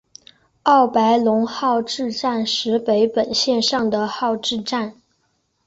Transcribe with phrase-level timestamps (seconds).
[0.63, 4.99] 奥白泷号志站石北本线上的号志站。